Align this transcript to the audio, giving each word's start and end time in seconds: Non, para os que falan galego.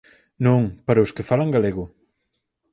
Non, 0.45 0.61
para 0.87 1.03
os 1.05 1.13
que 1.15 1.27
falan 1.29 1.53
galego. 1.55 1.85